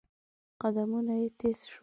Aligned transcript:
قدمونه 0.61 1.13
يې 1.21 1.27
تېز 1.39 1.59
شول. 1.71 1.79